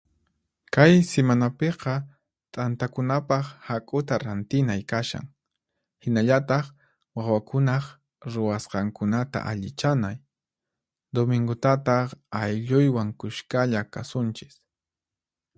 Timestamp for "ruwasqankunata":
8.33-9.39